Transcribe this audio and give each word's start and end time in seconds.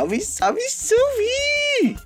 Salve, 0.00 0.20
salve, 0.22 0.62
salve! 0.70 1.96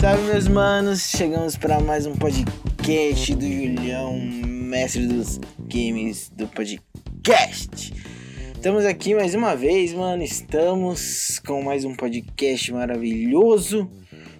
Salve, 0.00 0.22
meus 0.22 0.48
manos! 0.48 1.02
Chegamos 1.02 1.58
para 1.58 1.80
mais 1.80 2.06
um 2.06 2.16
podcast 2.16 3.34
do 3.34 3.44
Julião, 3.44 4.18
mestre 4.18 5.06
dos 5.06 5.38
games 5.68 6.30
do 6.30 6.48
podcast. 6.48 7.92
Estamos 8.54 8.86
aqui 8.86 9.14
mais 9.14 9.34
uma 9.34 9.54
vez, 9.54 9.92
mano. 9.92 10.22
Estamos 10.22 11.38
com 11.40 11.62
mais 11.62 11.84
um 11.84 11.94
podcast 11.94 12.72
maravilhoso, 12.72 13.90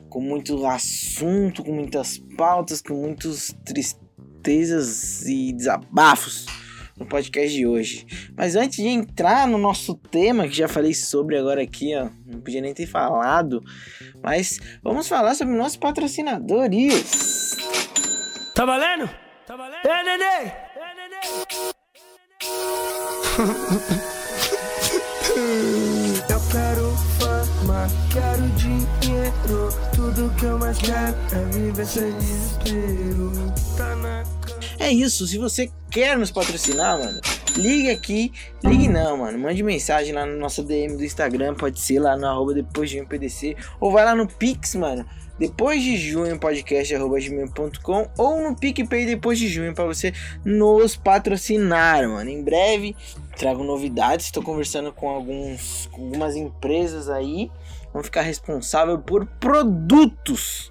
com 0.09 0.23
muito 0.23 0.64
assunto, 0.66 1.62
com 1.62 1.73
muitas 1.74 2.16
pautas, 2.38 2.80
com 2.80 2.95
muitas 2.95 3.54
tristezas 4.46 5.27
e 5.27 5.52
desabafos 5.52 6.46
no 6.96 7.04
podcast 7.04 7.52
de 7.52 7.66
hoje. 7.66 8.06
Mas 8.37 8.54
antes 8.54 8.77
de 8.77 8.87
entrar 8.87 9.48
no 9.48 9.59
nosso 9.59 9.95
tema, 9.95 10.46
que 10.46 10.54
já 10.56 10.68
falei 10.68 10.95
sobre 10.95 11.37
agora 11.37 11.60
aqui, 11.60 11.96
ó, 11.96 12.09
não 12.24 12.41
podia 12.41 12.60
nem 12.60 12.73
ter 12.73 12.87
falado, 12.87 13.60
mas 14.23 14.60
vamos 14.82 15.09
falar 15.09 15.34
sobre 15.34 15.57
nossos 15.57 15.76
patrocinadores. 15.76 17.57
Tá 18.54 18.65
valendo? 18.65 19.10
Tá 19.46 19.57
valendo? 19.57 19.85
É, 19.85 20.04
neném! 20.04 20.52
É, 20.76 20.95
neném! 20.95 21.20
Eu 26.30 26.40
quero 26.51 26.96
fama, 27.18 27.87
quero 28.13 28.48
dinheiro. 28.57 29.68
Tudo 29.95 30.32
que 30.38 30.45
eu 30.46 30.59
mais 30.59 30.79
quero 30.79 31.16
é 31.32 31.45
viver 31.52 31.87
sem 31.87 32.13
desespero. 32.13 33.32
Tá 33.76 33.95
na 33.96 34.35
É 34.87 34.92
isso, 34.92 35.26
se 35.26 35.37
você 35.37 35.68
quer 35.90 36.16
nos 36.16 36.30
patrocinar, 36.30 36.96
mano, 36.96 37.20
ligue 37.56 37.90
aqui, 37.90 38.32
ligue 38.62 38.87
não, 38.87 39.16
mano, 39.16 39.37
mande 39.37 39.60
mensagem 39.60 40.12
lá 40.12 40.24
no 40.24 40.37
nosso 40.38 40.62
DM 40.62 40.96
do 40.96 41.04
Instagram, 41.04 41.56
pode 41.56 41.80
ser 41.80 41.98
lá 41.98 42.16
no 42.16 42.24
arroba 42.24 42.54
depois 42.54 42.88
de 42.88 42.95
junho 42.95 43.09
PDC, 43.09 43.57
ou 43.80 43.90
vai 43.90 44.04
lá 44.04 44.14
no 44.14 44.29
Pix, 44.29 44.76
mano, 44.76 45.04
depois 45.40 45.82
de 45.82 45.96
junho 45.96 46.38
podcast 46.38 46.95
arroba 46.95 47.18
gmail.com 47.18 48.09
ou 48.16 48.40
no 48.40 48.54
PicPay 48.54 49.07
depois 49.07 49.40
de 49.40 49.48
junho 49.48 49.74
para 49.74 49.87
você 49.87 50.12
nos 50.45 50.95
patrocinar, 50.95 52.09
mano. 52.09 52.30
Em 52.30 52.40
breve 52.40 52.95
trago 53.37 53.64
novidades, 53.64 54.26
estou 54.26 54.40
conversando 54.40 54.92
com 54.92 55.10
alguns 55.10 55.90
algumas 55.92 56.37
empresas 56.37 57.09
aí, 57.09 57.51
vão 57.92 58.04
ficar 58.04 58.23
responsável 58.23 59.01
por 59.01 59.26
produtos 59.26 60.70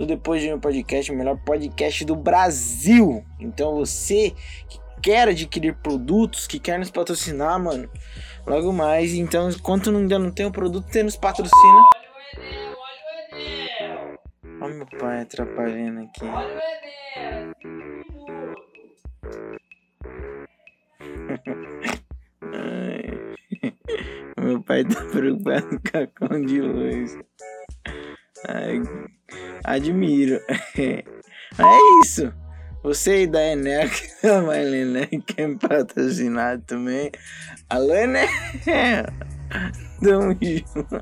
do 0.00 0.06
Depois 0.06 0.40
de 0.40 0.50
um 0.50 0.58
Podcast, 0.58 1.12
o 1.12 1.14
melhor 1.14 1.36
podcast 1.44 2.06
do 2.06 2.16
Brasil. 2.16 3.22
Então 3.38 3.74
você 3.74 4.30
que 4.66 4.80
quer 5.02 5.28
adquirir 5.28 5.76
produtos, 5.76 6.46
que 6.46 6.58
quer 6.58 6.78
nos 6.78 6.90
patrocinar, 6.90 7.60
mano, 7.60 7.86
logo 8.46 8.72
mais. 8.72 9.12
Então, 9.12 9.50
enquanto 9.50 9.90
ainda 9.90 10.18
não 10.18 10.30
tem 10.30 10.46
o 10.46 10.50
produto, 10.50 10.90
você 10.90 11.02
nos 11.02 11.16
patrocina. 11.16 11.82
Olha 14.62 14.74
meu 14.74 14.86
pai 14.98 15.20
atrapalhando 15.20 16.00
aqui. 16.00 16.24
Meu 24.38 24.62
pai 24.62 24.82
tá 24.84 25.04
preocupado 25.12 25.78
com 25.90 25.98
a 25.98 26.06
conta 26.06 26.40
de 26.46 26.60
luz. 26.62 27.18
Ai, 28.48 28.82
admiro. 29.64 30.40
É 31.58 32.04
isso. 32.04 32.32
Você 32.82 33.26
da 33.26 33.42
Enel, 33.52 33.88
que 33.90 34.26
a 34.26 34.40
Marlene 34.40 35.06
quer 35.26 35.48
me 35.48 35.58
patrocinar 35.58 36.60
também. 36.60 37.10
Alô, 37.68 37.92
Enel. 37.92 38.28
Tamo 40.00 40.32
junto. 40.40 41.00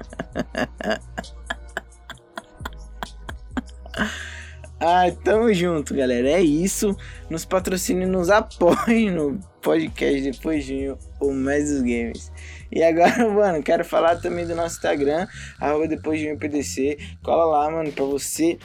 Ah, 4.80 5.10
tamo 5.24 5.52
junto, 5.52 5.94
galera. 5.94 6.30
É 6.30 6.40
isso. 6.40 6.96
Nos 7.28 7.44
patrocine, 7.44 8.06
nos 8.06 8.30
apoie 8.30 9.10
no 9.10 9.38
podcast 9.60 10.30
depois 10.30 10.64
de 10.64 10.94
o 11.20 11.32
mais 11.32 11.70
dos 11.70 11.82
games. 11.82 12.30
E 12.70 12.82
agora, 12.82 13.28
mano, 13.30 13.62
quero 13.62 13.84
falar 13.84 14.16
também 14.16 14.46
do 14.46 14.54
nosso 14.54 14.76
Instagram, 14.76 15.26
arroba 15.58 15.88
depois 15.88 16.20
de 16.20 16.30
um 16.30 16.38
PDC. 16.38 16.98
Cola 17.22 17.44
lá, 17.44 17.70
mano, 17.70 17.92
pra 17.92 18.04
você 18.04 18.58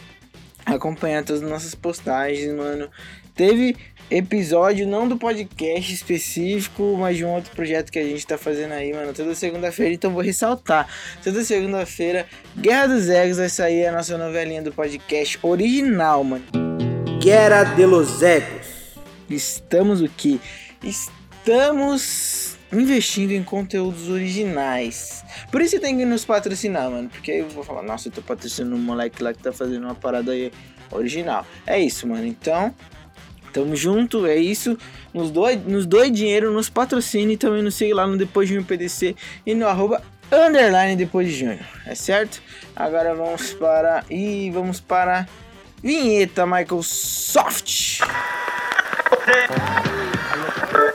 acompanhar 0.65 1.23
todas 1.23 1.41
as 1.41 1.49
nossas 1.49 1.75
postagens, 1.75 2.53
mano. 2.53 2.89
Teve 3.35 3.75
episódio 4.11 4.87
não 4.87 5.07
do 5.07 5.17
podcast 5.17 5.91
específico, 5.91 6.95
mas 6.99 7.17
de 7.17 7.25
um 7.25 7.33
outro 7.33 7.51
projeto 7.55 7.91
que 7.91 7.97
a 7.97 8.03
gente 8.03 8.25
tá 8.27 8.37
fazendo 8.37 8.73
aí, 8.73 8.93
mano, 8.93 9.11
toda 9.13 9.33
segunda-feira, 9.33 9.93
então 9.93 10.11
vou 10.11 10.21
ressaltar. 10.21 10.87
Toda 11.23 11.43
segunda-feira, 11.43 12.27
Guerra 12.55 12.87
dos 12.87 13.09
Egos 13.09 13.37
vai 13.37 13.49
sair 13.49 13.87
a 13.87 13.91
nossa 13.91 14.17
novelinha 14.17 14.61
do 14.61 14.71
podcast 14.71 15.39
original, 15.41 16.23
mano. 16.23 16.45
Guerra 17.19 17.63
de 17.63 17.85
los 17.85 18.21
Egos. 18.21 18.67
Estamos 19.29 20.01
o 20.01 20.09
que? 20.09 20.39
Estamos 20.83 21.22
investindo 22.71 23.31
em 23.31 23.43
conteúdos 23.43 24.09
originais. 24.09 25.23
Por 25.51 25.61
isso 25.61 25.79
tem 25.79 25.97
que 25.97 26.05
nos 26.05 26.25
patrocinar, 26.25 26.89
mano. 26.89 27.09
Porque 27.09 27.31
aí 27.31 27.39
eu 27.39 27.49
vou 27.49 27.63
falar, 27.63 27.83
nossa, 27.83 28.07
eu 28.07 28.11
tô 28.11 28.21
patrocinando 28.21 28.75
um 28.75 28.79
moleque 28.79 29.21
lá 29.21 29.33
que 29.33 29.41
tá 29.41 29.51
fazendo 29.51 29.83
uma 29.83 29.95
parada 29.95 30.31
aí 30.31 30.51
original. 30.91 31.45
É 31.65 31.79
isso, 31.79 32.07
mano. 32.07 32.25
Então, 32.25 32.73
tamo 33.51 33.75
junto, 33.75 34.25
é 34.25 34.35
isso. 34.35 34.77
Nos 35.13 35.31
doe, 35.31 35.55
nos 35.55 35.85
doe 35.85 36.09
dinheiro, 36.09 36.51
nos 36.51 36.69
patrocine 36.69 37.33
e 37.33 37.37
também 37.37 37.61
nos 37.61 37.75
siga 37.75 37.95
lá 37.95 38.07
no 38.07 38.17
Depois 38.17 38.47
de 38.47 38.55
Junho 38.55 38.65
PDC 38.65 39.15
e 39.45 39.53
no 39.53 39.67
arroba 39.67 40.01
underline 40.31 40.95
Depois 40.95 41.27
de 41.27 41.35
Junho. 41.35 41.59
É 41.85 41.93
certo? 41.95 42.41
Agora 42.75 43.13
vamos 43.13 43.53
para... 43.53 44.03
E 44.09 44.49
vamos 44.51 44.79
para... 44.79 45.27
Vinheta 45.83 46.45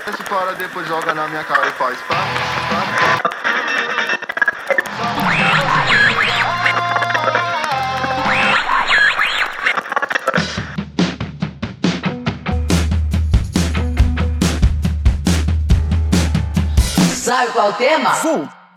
Esse 0.09 0.23
para 0.23 0.53
depois 0.53 0.89
joga 0.89 1.13
na 1.13 1.29
minha 1.29 1.45
cara 1.45 1.69
e 1.69 1.73
faz 1.73 1.99
pá, 2.09 2.15
pá. 2.71 3.29
Sabe 17.15 17.53
qual 17.53 17.67
é 17.67 17.71
o 17.71 17.73
tema? 17.75 18.15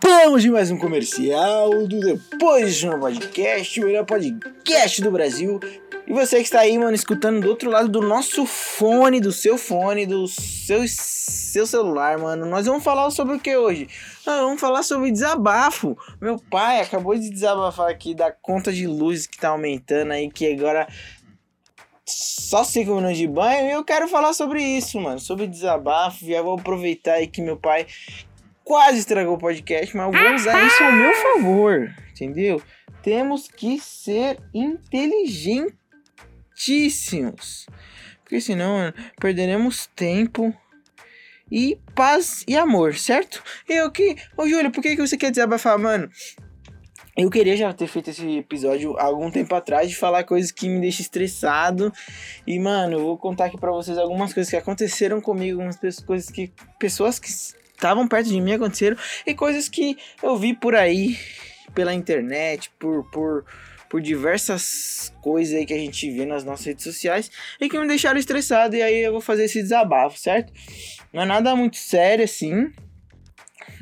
Voltamos 0.02 0.42
de 0.42 0.50
mais 0.50 0.70
um 0.70 0.76
comercial 0.76 1.86
do 1.86 2.00
Depois 2.00 2.74
de 2.74 2.88
um 2.88 3.00
Podcast, 3.00 3.80
o 3.80 3.86
melhor 3.86 4.04
podcast 4.04 5.00
do 5.00 5.10
Brasil. 5.10 5.58
E 6.06 6.12
você 6.12 6.36
que 6.36 6.42
está 6.42 6.60
aí, 6.60 6.76
mano, 6.76 6.94
escutando 6.94 7.40
do 7.40 7.48
outro 7.48 7.70
lado 7.70 7.88
do 7.88 8.02
nosso 8.02 8.44
fone, 8.44 9.20
do 9.20 9.30
seu 9.30 9.56
fone, 9.56 10.04
do 10.04 10.26
seu, 10.26 10.82
seu 10.86 11.66
celular, 11.66 12.18
mano. 12.18 12.44
Nós 12.44 12.66
vamos 12.66 12.82
falar 12.82 13.08
sobre 13.10 13.36
o 13.36 13.40
que 13.40 13.56
hoje? 13.56 13.88
Nós 14.26 14.40
vamos 14.40 14.60
falar 14.60 14.82
sobre 14.82 15.12
desabafo. 15.12 15.96
Meu 16.20 16.38
pai 16.50 16.80
acabou 16.80 17.14
de 17.14 17.30
desabafar 17.30 17.88
aqui 17.88 18.14
da 18.14 18.32
conta 18.32 18.72
de 18.72 18.86
luz 18.86 19.26
que 19.26 19.38
tá 19.38 19.50
aumentando 19.50 20.12
aí, 20.12 20.28
que 20.28 20.52
agora 20.52 20.88
só 22.04 22.64
5 22.64 22.94
minutos 22.96 23.16
de 23.16 23.28
banho. 23.28 23.68
E 23.68 23.72
eu 23.72 23.84
quero 23.84 24.08
falar 24.08 24.32
sobre 24.32 24.60
isso, 24.60 25.00
mano. 25.00 25.20
Sobre 25.20 25.46
desabafo. 25.46 26.26
Já 26.26 26.42
vou 26.42 26.54
aproveitar 26.58 27.14
aí 27.14 27.28
que 27.28 27.40
meu 27.40 27.56
pai 27.56 27.86
quase 28.64 28.98
estragou 28.98 29.34
o 29.34 29.38
podcast, 29.38 29.96
mas 29.96 30.06
eu 30.06 30.20
vou 30.20 30.34
usar 30.34 30.66
isso 30.66 30.82
ao 30.82 30.92
meu 30.92 31.14
favor, 31.14 31.94
entendeu? 32.10 32.60
Temos 33.02 33.48
que 33.48 33.78
ser 33.80 34.38
inteligentíssimos, 36.62 37.66
porque 38.22 38.40
senão 38.40 38.92
perderemos 39.20 39.86
tempo 39.94 40.54
e 41.50 41.78
paz 41.94 42.44
e 42.46 42.56
amor, 42.56 42.94
certo? 42.94 43.42
Eu 43.68 43.90
que, 43.90 44.16
ô 44.36 44.48
Júlio, 44.48 44.70
por 44.70 44.82
que, 44.82 44.96
que 44.96 45.06
você 45.06 45.16
quer 45.16 45.30
desabafar, 45.30 45.78
mano? 45.78 46.08
Eu 47.14 47.28
queria 47.28 47.54
já 47.54 47.70
ter 47.74 47.88
feito 47.88 48.08
esse 48.08 48.38
episódio 48.38 48.98
algum 48.98 49.30
tempo 49.30 49.54
atrás 49.54 49.90
de 49.90 49.94
falar 49.94 50.24
coisas 50.24 50.50
que 50.50 50.66
me 50.66 50.80
deixam 50.80 51.02
estressado. 51.02 51.92
E, 52.46 52.58
mano, 52.58 52.94
eu 52.94 53.00
vou 53.00 53.18
contar 53.18 53.46
aqui 53.46 53.58
pra 53.58 53.70
vocês 53.70 53.98
algumas 53.98 54.32
coisas 54.32 54.50
que 54.50 54.56
aconteceram 54.56 55.20
comigo, 55.20 55.60
algumas 55.60 56.00
coisas 56.00 56.30
que 56.30 56.50
pessoas 56.78 57.18
que 57.18 57.28
estavam 57.28 58.08
perto 58.08 58.28
de 58.28 58.40
mim 58.40 58.54
aconteceram 58.54 58.96
e 59.26 59.34
coisas 59.34 59.68
que 59.68 59.98
eu 60.22 60.38
vi 60.38 60.54
por 60.54 60.74
aí 60.74 61.18
pela 61.74 61.92
internet, 61.92 62.72
por 62.78 63.04
por 63.10 63.44
por 63.92 64.00
diversas 64.00 65.12
coisas 65.20 65.54
aí 65.54 65.66
que 65.66 65.74
a 65.74 65.78
gente 65.78 66.10
vê 66.10 66.24
nas 66.24 66.42
nossas 66.44 66.64
redes 66.64 66.82
sociais 66.82 67.30
e 67.60 67.68
que 67.68 67.78
me 67.78 67.86
deixaram 67.86 68.18
estressado 68.18 68.74
e 68.74 68.80
aí 68.80 69.02
eu 69.02 69.12
vou 69.12 69.20
fazer 69.20 69.44
esse 69.44 69.60
desabafo, 69.60 70.18
certo? 70.18 70.50
Não 71.12 71.20
é 71.20 71.26
nada 71.26 71.54
muito 71.54 71.76
sério 71.76 72.24
assim, 72.24 72.72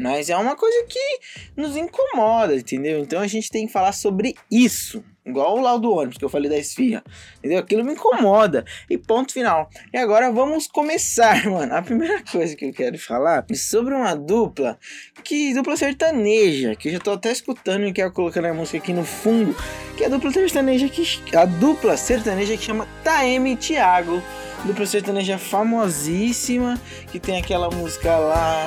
Mas 0.00 0.30
é 0.30 0.36
uma 0.36 0.56
coisa 0.56 0.86
que 0.88 1.18
nos 1.54 1.76
incomoda, 1.76 2.56
entendeu? 2.56 3.00
Então 3.00 3.20
a 3.20 3.26
gente 3.26 3.50
tem 3.50 3.66
que 3.66 3.72
falar 3.72 3.92
sobre 3.92 4.34
isso. 4.50 5.04
Igual 5.26 5.58
o 5.58 5.60
lá 5.60 5.76
do 5.76 5.92
ônibus 5.92 6.16
que 6.16 6.24
eu 6.24 6.28
falei 6.30 6.48
da 6.48 6.56
esfirra. 6.56 7.04
Entendeu? 7.38 7.58
Aquilo 7.58 7.84
me 7.84 7.92
incomoda. 7.92 8.64
E 8.88 8.96
ponto 8.96 9.32
final. 9.32 9.68
E 9.92 9.98
agora 9.98 10.32
vamos 10.32 10.66
começar, 10.66 11.44
mano. 11.50 11.74
A 11.74 11.82
primeira 11.82 12.22
coisa 12.22 12.56
que 12.56 12.64
eu 12.64 12.72
quero 12.72 12.98
falar 12.98 13.44
é 13.48 13.54
sobre 13.54 13.94
uma 13.94 14.14
dupla. 14.14 14.78
Que 15.22 15.52
dupla 15.52 15.76
sertaneja. 15.76 16.74
Que 16.74 16.88
eu 16.88 16.92
já 16.92 16.98
tô 16.98 17.12
até 17.12 17.30
escutando 17.30 17.84
e 17.84 17.92
quero 17.92 18.10
colocar 18.10 18.44
a 18.44 18.54
música 18.54 18.78
aqui 18.78 18.94
no 18.94 19.04
fundo. 19.04 19.54
Que 19.98 20.04
é 20.04 20.06
a 20.06 20.10
dupla 20.10 20.30
sertaneja 20.32 20.88
que. 20.88 21.36
A 21.36 21.44
dupla 21.44 21.98
sertaneja 21.98 22.56
que 22.56 22.64
chama 22.64 22.88
Taeme 23.04 23.52
e 23.52 23.56
Thiago. 23.56 24.22
Dupla 24.64 24.86
sertaneja 24.86 25.36
famosíssima. 25.36 26.80
Que 27.12 27.20
tem 27.20 27.38
aquela 27.38 27.70
música 27.70 28.16
lá. 28.16 28.64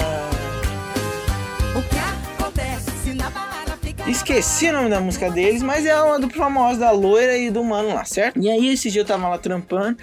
Esqueci 4.07 4.67
o 4.67 4.73
nome 4.73 4.89
da 4.89 4.99
música 4.99 5.31
deles, 5.31 5.61
mas 5.61 5.85
é 5.85 5.99
uma 6.01 6.19
dupla 6.19 6.45
famosa 6.45 6.79
da 6.79 6.91
loira 6.91 7.37
e 7.37 7.49
do 7.49 7.63
mano 7.63 7.93
lá, 7.93 8.05
certo? 8.05 8.39
E 8.39 8.49
aí 8.49 8.73
esse 8.73 8.91
dia 8.91 9.01
eu 9.01 9.05
tava 9.05 9.27
lá 9.27 9.37
trampando. 9.37 9.97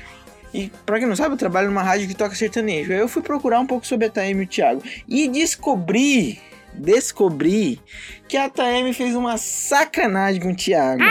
E 0.53 0.71
pra 0.85 0.99
quem 0.99 1.07
não 1.07 1.15
sabe, 1.15 1.35
eu 1.35 1.39
trabalho 1.39 1.69
numa 1.69 1.83
rádio 1.83 2.09
que 2.09 2.15
toca 2.15 2.35
sertanejo. 2.35 2.93
Aí 2.93 2.99
eu 2.99 3.09
fui 3.09 3.23
procurar 3.23 3.61
um 3.61 3.67
pouco 3.67 3.87
sobre 3.87 4.07
a 4.07 4.11
Taeme 4.11 4.43
e 4.43 4.45
o 4.45 4.49
Thiago. 4.49 4.83
E 5.07 5.29
descobri, 5.29 6.41
descobri 6.75 7.81
que 8.27 8.37
a 8.37 8.49
Taeme 8.49 8.93
fez 8.93 9.15
uma 9.15 9.37
sacanagem 9.37 10.41
com 10.41 10.51
o 10.51 10.57
Thiago. 10.57 11.03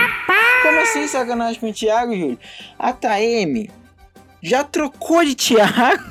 Como 0.62 0.80
assim 0.82 1.08
sacanagem 1.08 1.60
com 1.60 1.70
o 1.70 1.74
Thiago, 1.74 2.14
Júlio? 2.14 2.40
A 2.78 2.92
Taeme 2.92 3.70
já 4.42 4.64
trocou 4.64 5.24
de 5.24 5.36
Thiago. 5.36 6.04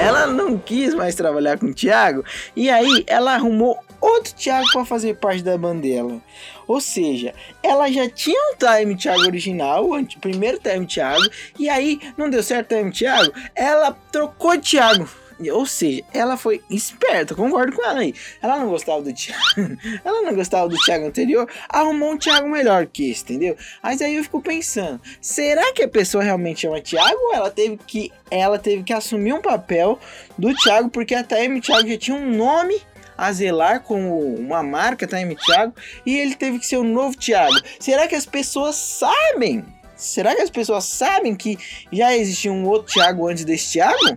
Ela 0.00 0.26
não 0.26 0.58
quis 0.58 0.94
mais 0.94 1.14
trabalhar 1.14 1.58
com 1.58 1.66
o 1.66 1.74
Thiago. 1.74 2.24
E 2.54 2.70
aí 2.70 3.04
ela 3.06 3.34
arrumou 3.34 3.78
outro 4.00 4.34
Thiago 4.34 4.66
para 4.72 4.84
fazer 4.84 5.16
parte 5.16 5.42
da 5.42 5.56
banda 5.58 5.82
dela. 5.82 6.20
Ou 6.66 6.80
seja, 6.80 7.34
ela 7.62 7.90
já 7.90 8.08
tinha 8.08 8.38
um 8.52 8.56
Time 8.56 8.96
Thiago 8.96 9.22
original, 9.22 9.90
o 9.90 10.20
primeiro 10.20 10.58
Time 10.58 10.86
Thiago, 10.86 11.28
e 11.58 11.68
aí 11.68 12.00
não 12.16 12.30
deu 12.30 12.42
certo 12.42 12.72
o 12.72 12.78
Time 12.78 12.92
Thiago, 12.92 13.32
ela 13.54 13.92
trocou 14.12 14.56
de 14.56 14.70
Thiago. 14.70 15.08
Ou 15.48 15.64
seja, 15.64 16.02
ela 16.12 16.36
foi 16.36 16.60
esperta, 16.68 17.34
concordo 17.34 17.74
com 17.74 17.84
ela 17.84 18.00
aí. 18.00 18.14
Ela 18.42 18.58
não 18.58 18.68
gostava 18.68 19.00
do 19.00 19.12
Thiago, 19.12 19.42
ela 20.04 20.22
não 20.22 20.34
gostava 20.34 20.68
do 20.68 20.76
Thiago 20.76 21.06
anterior, 21.06 21.48
arrumou 21.68 22.12
um 22.12 22.18
Thiago 22.18 22.48
melhor 22.48 22.86
que 22.86 23.10
esse, 23.10 23.22
entendeu? 23.22 23.56
Mas 23.82 24.02
aí 24.02 24.16
eu 24.16 24.24
fico 24.24 24.42
pensando, 24.42 25.00
será 25.20 25.72
que 25.72 25.82
a 25.82 25.88
pessoa 25.88 26.22
realmente 26.24 26.62
chama 26.62 26.80
Thiago 26.80 27.18
ou 27.28 27.34
ela 27.34 27.50
teve 27.50 27.78
que 27.86 28.12
ela 28.30 28.58
teve 28.58 28.82
que 28.82 28.92
assumir 28.92 29.32
um 29.32 29.40
papel 29.40 29.98
do 30.36 30.54
Thiago 30.54 30.88
porque 30.88 31.14
a 31.14 31.22
Time 31.22 31.60
Thiago 31.60 31.88
já 31.88 31.98
tinha 31.98 32.16
um 32.16 32.36
nome 32.36 32.80
a 33.20 33.32
zelar 33.32 33.80
com 33.80 34.34
uma 34.34 34.62
marca, 34.62 35.06
Time 35.06 35.36
Thiago, 35.36 35.74
e 36.06 36.18
ele 36.18 36.34
teve 36.34 36.58
que 36.58 36.66
ser 36.66 36.78
o 36.78 36.84
novo 36.84 37.14
Thiago. 37.14 37.54
Será 37.78 38.08
que 38.08 38.14
as 38.14 38.24
pessoas 38.24 38.76
sabem? 38.76 39.62
Será 39.94 40.34
que 40.34 40.40
as 40.40 40.48
pessoas 40.48 40.84
sabem 40.84 41.36
que 41.36 41.58
já 41.92 42.16
existia 42.16 42.50
um 42.50 42.66
outro 42.66 42.90
Thiago 42.90 43.28
antes 43.28 43.44
desse 43.44 43.72
Thiago? 43.72 44.16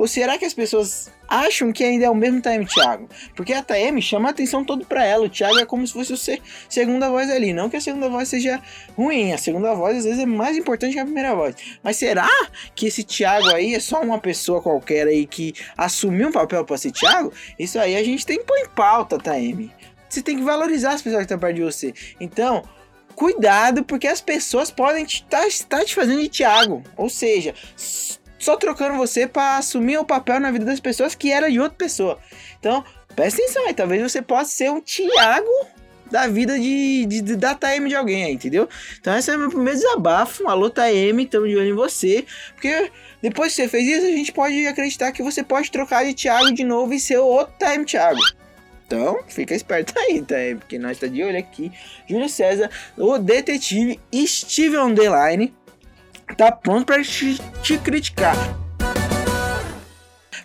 Ou 0.00 0.08
será 0.08 0.38
que 0.38 0.46
as 0.46 0.54
pessoas 0.54 1.10
acham 1.28 1.70
que 1.74 1.84
ainda 1.84 2.06
é 2.06 2.10
o 2.10 2.14
mesmo 2.14 2.40
Time 2.40 2.64
Thiago? 2.64 3.06
Porque 3.36 3.52
a 3.52 3.62
Taeme 3.62 4.00
chama 4.00 4.28
a 4.28 4.30
atenção 4.30 4.64
todo 4.64 4.82
pra 4.86 5.04
ela. 5.04 5.26
O 5.26 5.28
Thiago 5.28 5.58
é 5.58 5.66
como 5.66 5.86
se 5.86 5.92
fosse 5.92 6.10
o 6.14 6.16
se- 6.16 6.40
segunda 6.70 7.10
voz 7.10 7.28
ali. 7.28 7.52
Não 7.52 7.68
que 7.68 7.76
a 7.76 7.80
segunda 7.82 8.08
voz 8.08 8.26
seja 8.26 8.62
ruim. 8.96 9.34
A 9.34 9.36
segunda 9.36 9.74
voz 9.74 9.98
às 9.98 10.04
vezes 10.04 10.18
é 10.20 10.24
mais 10.24 10.56
importante 10.56 10.94
que 10.94 10.98
a 10.98 11.04
primeira 11.04 11.34
voz. 11.34 11.54
Mas 11.82 11.98
será 11.98 12.26
que 12.74 12.86
esse 12.86 13.04
Thiago 13.04 13.54
aí 13.54 13.74
é 13.74 13.78
só 13.78 14.00
uma 14.00 14.18
pessoa 14.18 14.62
qualquer 14.62 15.06
aí 15.06 15.26
que 15.26 15.52
assumiu 15.76 16.28
um 16.28 16.32
papel 16.32 16.64
pra 16.64 16.78
ser 16.78 16.92
Thiago? 16.92 17.30
Isso 17.58 17.78
aí 17.78 17.94
a 17.94 18.02
gente 18.02 18.24
tem 18.24 18.38
que 18.38 18.44
pôr 18.46 18.56
em 18.56 18.68
pauta, 18.70 19.18
Taeme. 19.18 19.70
Você 20.08 20.22
tem 20.22 20.38
que 20.38 20.42
valorizar 20.42 20.92
as 20.94 21.02
pessoas 21.02 21.20
que 21.20 21.24
estão 21.34 21.38
perto 21.38 21.56
de 21.56 21.62
você. 21.62 21.92
Então, 22.18 22.62
cuidado, 23.14 23.84
porque 23.84 24.08
as 24.08 24.22
pessoas 24.22 24.70
podem 24.70 25.04
estar 25.04 25.46
estar 25.46 25.84
te 25.84 25.94
fazendo 25.94 26.22
de 26.22 26.30
Thiago. 26.30 26.82
Ou 26.96 27.10
seja, 27.10 27.54
só 28.40 28.56
trocando 28.56 28.96
você 28.96 29.28
para 29.28 29.58
assumir 29.58 29.98
o 29.98 30.04
papel 30.04 30.40
na 30.40 30.50
vida 30.50 30.64
das 30.64 30.80
pessoas 30.80 31.14
que 31.14 31.30
era 31.30 31.48
de 31.50 31.60
outra 31.60 31.76
pessoa. 31.76 32.18
Então, 32.58 32.82
presta 33.14 33.40
atenção 33.40 33.66
aí, 33.66 33.74
talvez 33.74 34.02
você 34.02 34.20
possa 34.20 34.50
ser 34.50 34.70
um 34.70 34.80
Thiago 34.80 35.46
da 36.10 36.26
vida 36.26 36.58
de, 36.58 37.06
de, 37.06 37.20
de 37.20 37.36
da 37.36 37.54
TM 37.54 37.88
de 37.88 37.94
alguém 37.94 38.24
aí, 38.24 38.32
entendeu? 38.32 38.68
Então 39.00 39.16
esse 39.16 39.30
é 39.30 39.36
o 39.36 39.38
meu 39.38 39.48
primeiro 39.48 39.78
desabafo. 39.78 40.48
Alô, 40.48 40.68
TM, 40.68 41.22
estamos 41.22 41.48
de 41.48 41.56
olho 41.56 41.68
em 41.68 41.74
você. 41.74 42.24
Porque 42.54 42.90
depois 43.22 43.54
que 43.54 43.62
você 43.62 43.68
fez 43.68 43.86
isso, 43.86 44.06
a 44.06 44.10
gente 44.10 44.32
pode 44.32 44.66
acreditar 44.66 45.12
que 45.12 45.22
você 45.22 45.44
pode 45.44 45.70
trocar 45.70 46.04
de 46.04 46.14
Thiago 46.14 46.52
de 46.52 46.64
novo 46.64 46.92
e 46.92 46.98
ser 46.98 47.18
outro 47.18 47.54
TM 47.58 47.84
Thiago. 47.84 48.20
Então, 48.86 49.20
fica 49.28 49.54
esperto 49.54 49.96
aí, 49.96 50.20
tá? 50.20 50.34
Porque 50.58 50.76
nós 50.76 50.98
tá 50.98 51.06
de 51.06 51.22
olho 51.22 51.38
aqui. 51.38 51.70
Júlio 52.08 52.28
César, 52.28 52.68
o 52.98 53.18
detetive 53.18 54.00
Steven 54.26 54.78
on 54.80 54.94
the 54.96 55.08
line, 55.08 55.54
tá 56.36 56.52
pronto 56.52 56.86
pra 56.86 57.02
te, 57.02 57.38
te 57.62 57.78
criticar. 57.78 58.36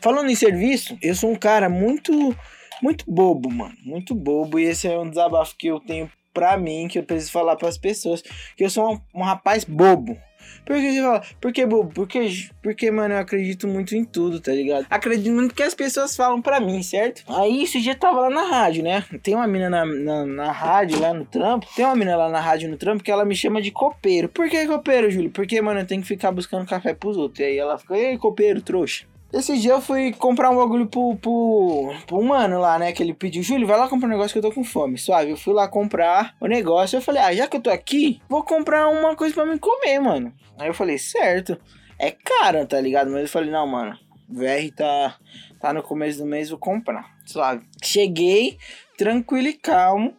Falando 0.02 0.30
em 0.30 0.36
serviço, 0.36 0.98
eu 1.02 1.16
sou 1.16 1.32
um 1.32 1.36
cara 1.36 1.68
muito, 1.68 2.36
muito 2.82 3.06
bobo, 3.08 3.52
mano. 3.52 3.76
Muito 3.84 4.14
bobo. 4.14 4.60
E 4.60 4.66
esse 4.66 4.88
é 4.88 4.98
um 4.98 5.10
desabafo 5.10 5.56
que 5.58 5.68
eu 5.68 5.80
tenho 5.80 6.12
pra 6.34 6.58
mim, 6.58 6.88
que 6.88 7.00
eu 7.00 7.04
preciso 7.04 7.32
falar 7.32 7.56
pras 7.56 7.78
pessoas. 7.78 8.22
Que 8.56 8.66
eu 8.66 8.70
sou 8.70 8.94
um, 8.94 9.02
um 9.16 9.24
rapaz 9.24 9.64
bobo. 9.64 10.18
Por 10.66 10.76
que 10.78 10.92
você 10.94 11.02
fala? 11.02 11.24
Por 11.40 11.54
que 11.54 11.66
bobo? 11.66 11.92
Porque, 11.94 12.48
porque, 12.62 12.92
mano, 12.92 13.14
eu 13.14 13.20
acredito 13.20 13.68
muito 13.68 13.96
em 13.96 14.04
tudo, 14.04 14.40
tá 14.40 14.52
ligado? 14.52 14.88
Acredito 14.90 15.32
muito 15.32 15.54
que 15.54 15.64
as 15.64 15.76
pessoas 15.76 16.16
falam 16.16 16.42
pra 16.42 16.60
mim, 16.60 16.82
certo? 16.82 17.24
Aí 17.28 17.64
esse 17.64 17.80
dia 17.82 17.96
tava 17.96 18.22
lá 18.22 18.30
na 18.30 18.44
rádio, 18.44 18.84
né? 18.84 19.04
Tem 19.22 19.36
uma 19.36 19.48
mina 19.48 19.70
na, 19.70 19.86
na, 19.86 20.26
na 20.26 20.52
rádio 20.52 21.00
lá 21.00 21.14
no 21.14 21.26
trampo. 21.26 21.68
Tem 21.76 21.86
uma 21.86 21.96
mina 21.96 22.16
lá 22.16 22.30
na 22.30 22.40
rádio 22.40 22.70
no 22.70 22.78
trampo 22.78 23.04
que 23.04 23.12
ela 23.12 23.26
me 23.26 23.36
chama 23.36 23.62
de 23.62 23.72
copeiro. 23.72 24.30
Por 24.30 24.50
que 24.50 24.66
copeiro, 24.66 25.10
Júlio? 25.10 25.30
Porque, 25.30 25.62
mano, 25.62 25.82
eu 25.82 25.86
tenho 25.86 26.02
que 26.02 26.08
ficar 26.08 26.32
buscando 26.32 26.68
café 26.68 26.94
pros 26.94 27.18
outros. 27.18 27.40
E 27.40 27.44
aí 27.44 27.58
ela 27.58 27.78
fica, 27.78 27.96
ei, 27.96 28.18
copeiro, 28.18 28.62
trouxa. 28.62 29.06
Esse 29.36 29.58
dia 29.58 29.74
eu 29.74 29.82
fui 29.82 30.14
comprar 30.14 30.50
um 30.50 30.56
bagulho 30.56 30.88
pro, 30.88 31.18
pro, 31.18 31.94
pro 32.08 32.24
mano 32.24 32.58
lá, 32.58 32.80
né? 32.80 32.94
Que 32.94 33.04
ele 33.04 33.14
pediu, 33.14 33.44
Júlio, 33.44 33.68
vai 33.68 33.78
lá 33.78 33.90
comprar 33.90 34.08
um 34.08 34.12
negócio 34.12 34.32
que 34.32 34.38
eu 34.38 34.50
tô 34.50 34.56
com 34.56 34.64
fome. 34.64 34.98
Suave, 34.98 35.32
eu 35.32 35.36
fui 35.36 35.54
lá 35.54 35.68
comprar 35.68 36.34
o 36.40 36.48
negócio. 36.48 36.96
Eu 36.96 37.02
falei, 37.02 37.22
ah, 37.22 37.36
já 37.36 37.46
que 37.46 37.58
eu 37.58 37.62
tô 37.62 37.70
aqui, 37.70 38.22
vou 38.30 38.46
comprar 38.46 38.88
uma 38.88 39.14
coisa 39.14 39.36
pra 39.36 39.46
me 39.46 39.60
comer, 39.60 40.00
mano. 40.00 40.34
Aí 40.58 40.70
eu 40.70 40.74
falei, 40.74 40.98
certo. 40.98 41.60
É 42.00 42.12
caro, 42.12 42.66
tá 42.66 42.80
ligado? 42.80 43.12
Mas 43.12 43.24
eu 43.24 43.28
falei, 43.28 43.52
não, 43.52 43.68
mano, 43.68 44.00
VR 44.30 44.74
tá, 44.74 45.18
tá 45.60 45.74
no 45.74 45.84
começo 45.84 46.20
do 46.20 46.26
mês, 46.26 46.50
vou 46.50 46.58
comprar. 46.58 47.06
Suave. 47.26 47.66
Cheguei, 47.84 48.58
tranquilo 48.98 49.50
e 49.50 49.54
calmo. 49.54 50.16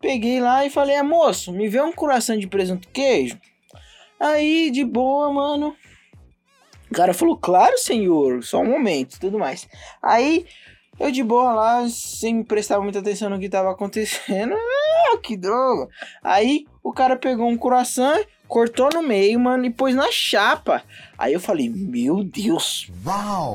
Peguei 0.00 0.40
lá 0.40 0.66
e 0.66 0.70
falei, 0.70 0.96
ah, 0.96 1.04
moço, 1.04 1.52
me 1.52 1.68
vê 1.68 1.80
um 1.80 1.92
coração 1.92 2.36
de 2.36 2.48
presunto 2.48 2.88
queijo. 2.88 3.38
Aí, 4.18 4.68
de 4.72 4.84
boa, 4.84 5.32
mano. 5.32 5.76
O 6.90 6.94
cara 6.94 7.12
falou, 7.14 7.36
claro, 7.36 7.76
senhor, 7.78 8.42
só 8.42 8.60
um 8.60 8.70
momento, 8.70 9.20
tudo 9.20 9.38
mais. 9.38 9.68
Aí, 10.02 10.46
eu 10.98 11.10
de 11.10 11.22
boa 11.22 11.52
lá, 11.52 11.88
sem 11.88 12.42
prestar 12.42 12.80
muita 12.80 12.98
atenção 12.98 13.30
no 13.30 13.38
que 13.38 13.48
tava 13.48 13.70
acontecendo. 13.70 14.54
Ah, 15.10 15.16
que 15.16 15.38
droga. 15.38 15.88
Aí, 16.22 16.66
o 16.82 16.92
cara 16.92 17.16
pegou 17.16 17.48
um 17.48 17.56
coração, 17.56 18.22
cortou 18.46 18.90
no 18.92 19.02
meio, 19.02 19.40
mano, 19.40 19.64
e 19.64 19.70
pôs 19.70 19.94
na 19.94 20.12
chapa. 20.12 20.82
Aí 21.16 21.32
eu 21.32 21.40
falei, 21.40 21.70
meu 21.70 22.22
Deus, 22.22 22.90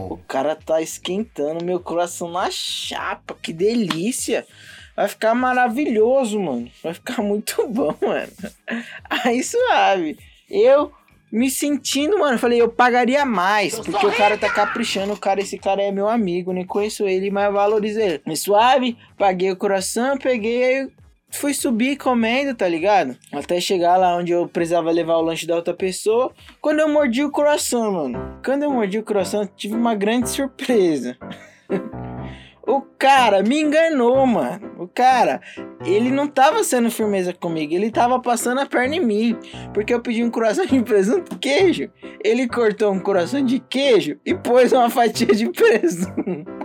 o 0.09 0.17
cara 0.27 0.55
tá 0.55 0.81
esquentando 0.81 1.63
meu 1.63 1.79
coração 1.79 2.31
na 2.31 2.49
chapa, 2.49 3.37
que 3.39 3.53
delícia. 3.53 4.47
Vai 4.95 5.07
ficar 5.07 5.33
maravilhoso, 5.35 6.39
mano. 6.39 6.71
Vai 6.83 6.93
ficar 6.93 7.21
muito 7.23 7.67
bom, 7.67 7.95
mano. 8.01 8.31
Aí 9.09 9.43
suave. 9.43 10.17
Eu 10.49 10.91
me 11.33 11.49
sentindo, 11.49 12.19
mano, 12.19 12.37
falei, 12.37 12.61
eu 12.61 12.69
pagaria 12.69 13.25
mais, 13.25 13.79
porque 13.79 14.05
o 14.05 14.15
cara 14.15 14.37
tá 14.37 14.47
caprichando, 14.47 15.13
o 15.13 15.17
cara, 15.17 15.41
esse 15.41 15.57
cara 15.57 15.81
é 15.81 15.91
meu 15.91 16.07
amigo, 16.07 16.53
nem 16.53 16.63
conheço 16.63 17.07
ele, 17.07 17.31
mas 17.31 17.45
eu 17.45 17.53
valorizo 17.53 17.99
ele. 17.99 18.21
Me 18.23 18.37
suave, 18.37 18.95
paguei 19.17 19.49
o 19.49 19.55
coração, 19.55 20.15
peguei, 20.15 20.63
aí 20.63 20.91
fui 21.31 21.51
subir 21.55 21.97
comendo, 21.97 22.53
tá 22.53 22.67
ligado? 22.67 23.17
Até 23.31 23.59
chegar 23.59 23.97
lá 23.97 24.15
onde 24.15 24.31
eu 24.31 24.47
precisava 24.47 24.91
levar 24.91 25.15
o 25.15 25.23
lanche 25.23 25.47
da 25.47 25.55
outra 25.55 25.73
pessoa. 25.73 26.31
Quando 26.61 26.81
eu 26.81 26.87
mordi 26.87 27.23
o 27.23 27.31
coração, 27.31 27.91
mano. 27.91 28.39
Quando 28.45 28.61
eu 28.61 28.71
mordi 28.71 28.99
o 28.99 29.03
coração, 29.03 29.49
tive 29.57 29.73
uma 29.73 29.95
grande 29.95 30.29
surpresa. 30.29 31.17
O 32.65 32.81
cara 32.97 33.43
me 33.43 33.59
enganou, 33.59 34.25
mano. 34.25 34.71
O 34.79 34.87
cara, 34.87 35.41
ele 35.85 36.09
não 36.09 36.27
tava 36.27 36.63
sendo 36.63 36.89
firmeza 36.89 37.33
comigo, 37.33 37.73
ele 37.73 37.91
tava 37.91 38.21
passando 38.21 38.61
a 38.61 38.65
perna 38.65 38.95
em 38.95 39.05
mim. 39.05 39.37
Porque 39.73 39.93
eu 39.93 39.99
pedi 39.99 40.23
um 40.23 40.31
coração 40.31 40.65
de 40.65 40.81
presunto 40.81 41.37
queijo. 41.37 41.89
Ele 42.23 42.47
cortou 42.47 42.91
um 42.93 42.99
coração 42.99 43.43
de 43.43 43.59
queijo 43.59 44.17
e 44.25 44.33
pôs 44.33 44.71
uma 44.71 44.89
fatia 44.89 45.27
de 45.27 45.49
presunto. 45.51 46.62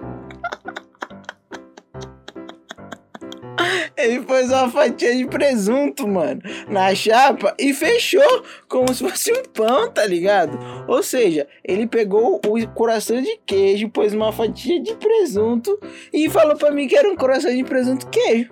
Ele 3.97 4.21
pôs 4.21 4.49
uma 4.49 4.71
fatia 4.71 5.15
de 5.17 5.27
presunto, 5.27 6.07
mano, 6.07 6.41
na 6.69 6.95
chapa 6.95 7.55
e 7.59 7.73
fechou 7.73 8.45
como 8.69 8.93
se 8.93 9.09
fosse 9.09 9.33
um 9.33 9.43
pão, 9.53 9.91
tá 9.91 10.05
ligado? 10.05 10.59
Ou 10.87 11.03
seja, 11.03 11.47
ele 11.65 11.87
pegou 11.87 12.41
o 12.45 12.69
coração 12.75 13.21
de 13.21 13.39
queijo, 13.45 13.89
pôs 13.89 14.13
uma 14.13 14.33
fatia 14.33 14.81
de 14.81 14.95
presunto 14.95 15.79
e 16.13 16.29
falou 16.29 16.57
pra 16.57 16.71
mim 16.71 16.87
que 16.87 16.97
era 16.97 17.09
um 17.09 17.17
coração 17.17 17.55
de 17.55 17.65
presunto 17.65 18.09
queijo. 18.09 18.51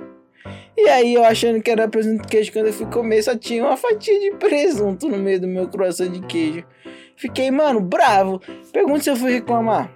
E 0.77 0.89
aí, 0.89 1.15
eu 1.15 1.25
achando 1.25 1.63
que 1.63 1.71
era 1.71 1.89
presunto 1.89 2.29
queijo, 2.29 2.53
quando 2.53 2.67
eu 2.67 2.73
fui 2.73 2.87
comer, 2.87 3.23
só 3.23 3.35
tinha 3.37 3.65
uma 3.65 3.77
fatia 3.77 4.21
de 4.21 4.33
presunto 4.33 5.09
no 5.09 5.17
meio 5.17 5.41
do 5.41 5.49
meu 5.49 5.67
coração 5.69 6.07
de 6.07 6.21
queijo. 6.27 6.65
Fiquei, 7.17 7.51
mano, 7.51 7.81
bravo. 7.81 8.41
Pergunta 8.73 9.03
se 9.03 9.11
eu 9.11 9.17
fui 9.17 9.33
reclamar. 9.33 9.91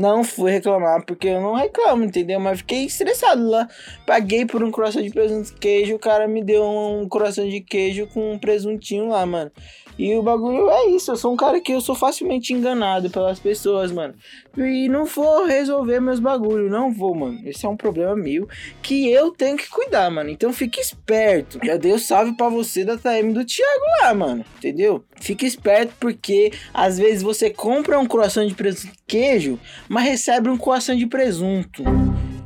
Não 0.00 0.24
fui 0.24 0.50
reclamar, 0.50 1.04
porque 1.04 1.28
eu 1.28 1.42
não 1.42 1.54
reclamo, 1.54 2.04
entendeu? 2.04 2.40
Mas 2.40 2.60
fiquei 2.60 2.86
estressado 2.86 3.46
lá. 3.46 3.68
Paguei 4.06 4.46
por 4.46 4.64
um 4.64 4.70
coração 4.70 5.02
de 5.02 5.10
presunto 5.10 5.52
e 5.54 5.58
queijo, 5.58 5.94
o 5.94 5.98
cara 5.98 6.26
me 6.26 6.42
deu 6.42 6.64
um 6.64 7.06
coração 7.06 7.46
de 7.46 7.60
queijo 7.60 8.06
com 8.06 8.32
um 8.32 8.38
presuntinho 8.38 9.08
lá, 9.08 9.26
mano. 9.26 9.52
E 10.00 10.16
o 10.16 10.22
bagulho 10.22 10.70
é 10.70 10.86
isso, 10.86 11.10
eu 11.10 11.16
sou 11.16 11.30
um 11.30 11.36
cara 11.36 11.60
que 11.60 11.72
eu 11.72 11.80
sou 11.82 11.94
facilmente 11.94 12.54
enganado 12.54 13.10
pelas 13.10 13.38
pessoas, 13.38 13.92
mano. 13.92 14.14
E 14.56 14.88
não 14.88 15.04
vou 15.04 15.44
resolver 15.44 16.00
meus 16.00 16.18
bagulhos, 16.18 16.70
não 16.70 16.90
vou, 16.90 17.14
mano. 17.14 17.38
Esse 17.44 17.66
é 17.66 17.68
um 17.68 17.76
problema 17.76 18.16
meu 18.16 18.48
que 18.80 19.10
eu 19.10 19.30
tenho 19.30 19.58
que 19.58 19.68
cuidar, 19.68 20.10
mano. 20.10 20.30
Então 20.30 20.54
fique 20.54 20.80
esperto. 20.80 21.60
Já 21.62 21.76
dei 21.76 21.92
o 21.92 21.98
salve 21.98 22.32
pra 22.32 22.48
você 22.48 22.82
da 22.82 22.96
TM 22.96 23.34
do 23.34 23.44
Thiago 23.44 23.84
lá, 24.00 24.14
mano. 24.14 24.42
Entendeu? 24.56 25.04
Fique 25.16 25.44
esperto 25.44 25.92
porque 26.00 26.50
às 26.72 26.96
vezes 26.96 27.22
você 27.22 27.50
compra 27.50 27.98
um 27.98 28.06
coração 28.06 28.46
de 28.46 28.54
presunto 28.54 28.94
queijo, 29.06 29.60
mas 29.86 30.04
recebe 30.04 30.48
um 30.48 30.56
coração 30.56 30.96
de 30.96 31.06
presunto. 31.06 31.84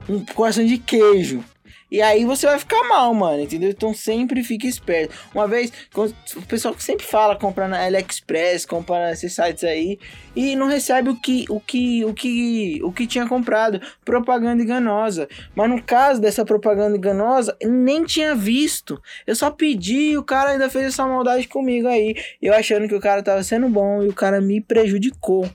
Um 0.09 0.25
coração 0.35 0.67
de 0.67 0.77
queijo. 0.77 1.45
E 1.95 2.03
aí 2.03 2.25
você 2.25 2.45
vai 2.45 2.59
ficar 2.59 2.83
mal, 2.89 3.15
mano, 3.15 3.41
entendeu? 3.41 3.71
Então 3.71 3.95
sempre 3.95 4.43
fique 4.43 4.67
esperto. 4.67 5.15
Uma 5.33 5.47
vez, 5.47 5.73
o 5.95 6.43
pessoal 6.43 6.75
que 6.75 6.83
sempre 6.83 7.07
fala 7.07 7.37
comprar 7.37 7.69
na 7.69 7.85
AliExpress, 7.85 8.67
comprar 8.67 9.11
nesses 9.11 9.33
sites 9.33 9.63
aí 9.63 9.97
e 10.35 10.57
não 10.57 10.67
recebe 10.67 11.11
o 11.11 11.15
que 11.15 11.45
o 11.49 11.61
que 11.61 12.05
o 12.05 12.13
que 12.13 12.81
o 12.83 12.91
que 12.91 13.07
tinha 13.07 13.29
comprado, 13.29 13.81
propaganda 14.05 14.61
enganosa. 14.61 15.29
Mas 15.55 15.71
no 15.71 15.81
caso 15.81 16.21
dessa 16.21 16.45
propaganda 16.45 16.97
enganosa, 16.97 17.57
nem 17.63 18.03
tinha 18.03 18.35
visto. 18.35 19.01
Eu 19.25 19.37
só 19.37 19.49
pedi 19.49 20.11
e 20.11 20.19
o 20.19 20.25
cara 20.25 20.51
ainda 20.51 20.69
fez 20.69 20.87
essa 20.87 21.07
maldade 21.07 21.47
comigo 21.47 21.87
aí, 21.87 22.17
eu 22.43 22.53
achando 22.55 22.89
que 22.89 22.95
o 22.97 23.01
cara 23.01 23.23
tava 23.23 23.45
sendo 23.45 23.69
bom 23.69 24.03
e 24.03 24.09
o 24.09 24.13
cara 24.13 24.41
me 24.41 24.61
prejudicou. 24.61 25.49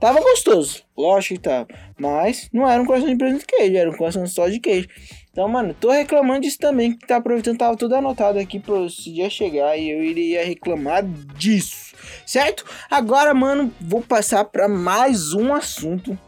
Tava 0.00 0.20
gostoso, 0.20 0.82
lógico 0.96 1.34
que 1.34 1.40
tava. 1.48 1.68
Mas 1.96 2.48
não 2.52 2.68
era 2.68 2.82
um 2.82 2.86
coração 2.86 3.08
de 3.08 3.14
presunto 3.14 3.40
de 3.40 3.46
queijo, 3.46 3.76
era 3.76 3.88
um 3.88 3.96
coração 3.96 4.26
só 4.26 4.48
de 4.48 4.58
queijo. 4.58 4.88
Então, 5.32 5.48
mano, 5.48 5.72
tô 5.72 5.90
reclamando 5.90 6.42
disso 6.42 6.58
também, 6.58 6.92
que 6.94 7.06
tá 7.06 7.16
aproveitando, 7.16 7.56
tava 7.56 7.74
tudo 7.74 7.94
anotado 7.96 8.38
aqui 8.38 8.60
pra 8.60 8.80
esse 8.82 9.10
dia 9.10 9.30
chegar 9.30 9.74
e 9.78 9.90
eu 9.90 10.04
iria 10.04 10.44
reclamar 10.44 11.02
disso, 11.02 11.94
certo? 12.26 12.66
Agora, 12.90 13.32
mano, 13.32 13.72
vou 13.80 14.02
passar 14.02 14.44
pra 14.44 14.68
mais 14.68 15.32
um 15.32 15.54
assunto, 15.54 16.18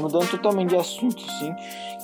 mudando 0.00 0.28
totalmente 0.28 0.70
de 0.70 0.76
assunto, 0.76 1.20
sim, 1.38 1.54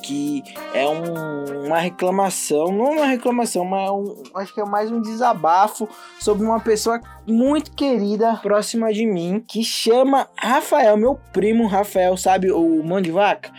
que 0.05 0.45
é 0.73 0.87
um- 0.87 1.67
uma 1.67 1.79
reclamação, 1.81 2.67
não 2.71 2.93
uma 2.93 3.07
reclamação, 3.07 3.65
mas 3.65 3.89
é 3.89 3.91
um, 3.91 4.23
acho 4.37 4.55
que 4.55 4.61
é 4.61 4.65
mais 4.65 4.93
um 4.93 5.01
desabafo 5.01 5.89
sobre 6.21 6.47
uma 6.47 6.61
pessoa 6.61 7.01
muito 7.27 7.73
querida 7.73 8.37
próxima 8.37 8.93
de 8.93 9.05
mim, 9.05 9.43
que 9.49 9.65
chama 9.65 10.29
Rafael, 10.39 10.97
meu 10.97 11.19
primo 11.33 11.67
Rafael, 11.67 12.17
sabe, 12.17 12.53
o 12.53 12.85
mão 12.85 13.01
de 13.01 13.11
vaca? 13.11 13.51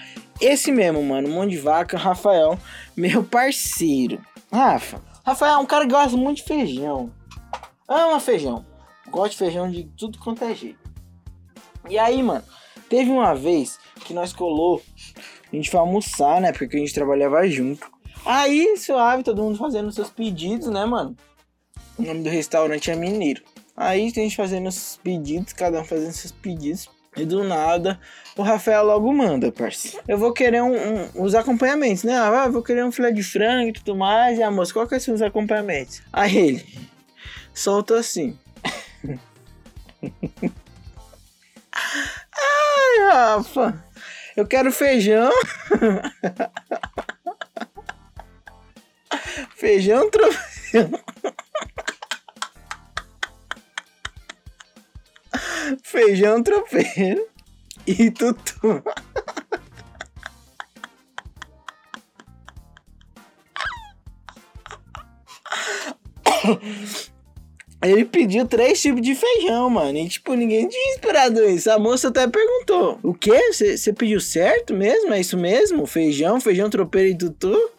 Esse 0.45 0.71
mesmo, 0.71 1.01
mano, 1.01 1.27
mão 1.27 1.47
de 1.47 1.57
vaca, 1.57 1.97
Rafael, 1.97 2.55
meu 2.95 3.23
parceiro. 3.23 4.21
Rafa, 4.53 5.01
Rafael 5.25 5.55
é 5.55 5.57
um 5.57 5.65
cara 5.65 5.87
que 5.87 5.91
gosta 5.91 6.15
muito 6.15 6.37
de 6.37 6.43
feijão. 6.43 7.11
Ama 7.87 8.19
feijão. 8.19 8.63
Gosta 9.09 9.29
de 9.29 9.37
feijão 9.37 9.71
de 9.71 9.85
tudo 9.97 10.19
quanto 10.19 10.43
é 10.43 10.53
jeito. 10.53 10.77
E 11.89 11.97
aí, 11.97 12.21
mano, 12.21 12.43
teve 12.87 13.09
uma 13.09 13.33
vez 13.33 13.79
que 14.01 14.13
nós 14.13 14.33
colou, 14.33 14.83
a 15.51 15.55
gente 15.55 15.71
foi 15.71 15.79
almoçar, 15.79 16.39
né? 16.39 16.51
Porque 16.51 16.77
a 16.77 16.79
gente 16.79 16.93
trabalhava 16.93 17.47
junto. 17.47 17.89
Aí, 18.23 18.77
suave, 18.77 19.23
todo 19.23 19.41
mundo 19.41 19.57
fazendo 19.57 19.91
seus 19.91 20.11
pedidos, 20.11 20.67
né, 20.67 20.85
mano? 20.85 21.17
O 21.97 22.03
nome 22.03 22.21
do 22.21 22.29
restaurante 22.29 22.91
é 22.91 22.95
Mineiro. 22.95 23.41
Aí 23.75 24.05
a 24.05 24.11
gente 24.11 24.35
fazendo 24.35 24.67
os 24.67 24.99
pedidos, 25.03 25.53
cada 25.53 25.81
um 25.81 25.83
fazendo 25.83 26.11
seus 26.11 26.31
pedidos. 26.31 26.87
E 27.17 27.25
do 27.25 27.43
nada, 27.43 27.99
o 28.35 28.41
Rafael 28.43 28.83
logo 28.85 29.11
manda, 29.13 29.51
parceiro. 29.51 29.99
Eu 30.07 30.17
vou 30.17 30.33
querer 30.33 30.61
um, 30.61 30.75
um- 30.75 31.23
os 31.23 31.33
acompanhamentos, 31.33 32.03
né? 32.03 32.17
Ah, 32.17 32.47
vou 32.49 32.61
querer 32.61 32.83
um 32.83 32.91
filé 32.91 33.11
de 33.11 33.23
frango 33.23 33.69
e 33.69 33.73
tudo 33.73 33.95
mais. 33.95 34.37
E 34.37 34.43
a 34.43 34.51
moça, 34.51 34.73
qual 34.73 34.87
que 34.87 34.99
são 34.99 35.13
os 35.13 35.21
acompanhamentos? 35.21 36.01
Aí 36.11 36.37
ele 36.37 36.65
solta 37.53 37.97
assim. 37.97 38.37
Ai, 41.73 43.11
Rafa, 43.11 43.83
eu 44.35 44.45
quero 44.45 44.71
feijão. 44.71 45.31
feijão 49.55 50.09
tropeiro. 50.09 50.99
Feijão 55.83 56.41
tropeiro 56.41 57.25
e 57.87 58.11
tutu. 58.11 58.83
Ele 67.81 68.05
pediu 68.05 68.47
três 68.47 68.81
tipos 68.81 69.01
de 69.01 69.13
feijão, 69.13 69.69
mano. 69.69 69.97
E, 69.97 70.09
tipo, 70.09 70.33
ninguém 70.33 70.67
tinha 70.67 70.93
esperado 70.93 71.43
isso. 71.43 71.69
A 71.69 71.77
moça 71.77 72.07
até 72.07 72.27
perguntou: 72.27 72.99
O 73.03 73.13
quê? 73.13 73.51
Você 73.51 73.93
pediu 73.93 74.19
certo 74.19 74.73
mesmo? 74.73 75.13
É 75.13 75.19
isso 75.19 75.37
mesmo? 75.37 75.85
Feijão, 75.85 76.41
feijão 76.41 76.69
tropeiro 76.69 77.09
e 77.09 77.17
tutu? 77.17 77.71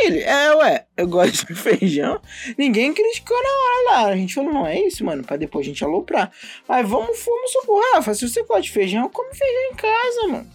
Ele, 0.00 0.20
é, 0.20 0.54
ué, 0.56 0.86
eu 0.96 1.06
gosto 1.06 1.46
de 1.46 1.54
feijão. 1.58 2.20
Ninguém 2.56 2.92
criticou 2.94 3.36
na 3.36 3.48
hora 3.48 3.84
lá. 3.84 4.12
A 4.12 4.16
gente 4.16 4.34
falou, 4.34 4.52
não 4.52 4.66
é 4.66 4.80
isso, 4.80 5.04
mano, 5.04 5.22
pra 5.22 5.36
depois 5.36 5.66
a 5.66 5.68
gente 5.68 5.84
aloprar. 5.84 6.30
Mas 6.66 6.88
vamos, 6.88 7.22
vamos 7.24 7.52
supor, 7.52 7.82
Rafa, 7.94 8.14
se 8.14 8.28
você 8.28 8.42
gosta 8.42 8.62
de 8.62 8.72
feijão, 8.72 9.08
come 9.08 9.34
feijão 9.34 9.72
em 9.72 9.74
casa, 9.74 10.28
mano. 10.28 10.50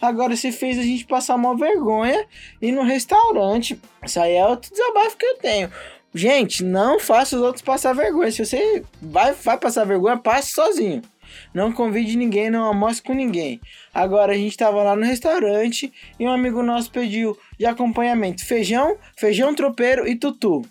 Agora 0.00 0.34
você 0.34 0.50
fez 0.50 0.78
a 0.78 0.82
gente 0.82 1.06
passar 1.06 1.36
uma 1.36 1.56
vergonha 1.56 2.26
e 2.60 2.72
no 2.72 2.82
restaurante. 2.82 3.80
Isso 4.04 4.18
aí 4.18 4.34
é 4.34 4.44
outro 4.44 4.70
desabafo 4.70 5.16
que 5.16 5.24
eu 5.24 5.36
tenho. 5.36 5.70
Gente, 6.14 6.62
não 6.62 6.98
faça 6.98 7.36
os 7.36 7.42
outros 7.42 7.62
passar 7.62 7.94
vergonha. 7.94 8.30
Se 8.30 8.44
você 8.44 8.84
vai, 9.00 9.32
vai 9.32 9.56
passar 9.56 9.84
vergonha, 9.86 10.18
passe 10.18 10.52
sozinho. 10.52 11.02
Não 11.54 11.72
convide 11.72 12.16
ninguém, 12.16 12.50
não 12.50 12.64
almoce 12.64 13.02
com 13.02 13.12
ninguém. 13.12 13.60
Agora 13.92 14.32
a 14.32 14.36
gente 14.36 14.56
tava 14.56 14.82
lá 14.82 14.96
no 14.96 15.04
restaurante 15.04 15.92
e 16.18 16.26
um 16.26 16.30
amigo 16.30 16.62
nosso 16.62 16.90
pediu 16.90 17.38
de 17.58 17.66
acompanhamento 17.66 18.44
feijão, 18.44 18.96
feijão 19.16 19.54
tropeiro 19.54 20.06
e 20.06 20.16
tutu. 20.16 20.62